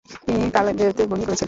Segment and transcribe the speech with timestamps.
[0.25, 1.39] তিনি কালেভদ্রে বোলিং করেছেন।